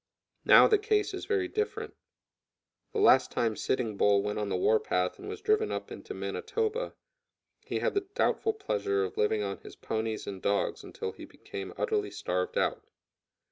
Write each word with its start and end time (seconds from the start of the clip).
Now, 0.45 0.67
the 0.67 0.79
case 0.79 1.13
is 1.13 1.25
very 1.25 1.47
different. 1.47 1.93
The 2.91 2.97
last 2.97 3.29
time 3.29 3.55
Sitting 3.55 3.97
Bull 3.97 4.23
went 4.23 4.39
on 4.39 4.49
the 4.49 4.55
war 4.57 4.79
path 4.79 5.19
and 5.19 5.29
was 5.29 5.41
driven 5.41 5.71
up 5.71 5.91
into 5.91 6.15
Manitoba, 6.15 6.95
he 7.63 7.77
had 7.77 7.93
the 7.93 8.07
doubtful 8.15 8.53
pleasure 8.53 9.03
of 9.05 9.15
living 9.15 9.43
on 9.43 9.59
his 9.59 9.75
ponies 9.75 10.25
and 10.25 10.41
dogs 10.41 10.83
until 10.83 11.11
he 11.11 11.25
became 11.25 11.71
utterly 11.77 12.09
starved 12.09 12.57
out. 12.57 12.83